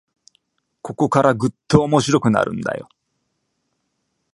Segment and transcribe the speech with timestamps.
[0.81, 2.89] ここからぐっと面白くなるんだよ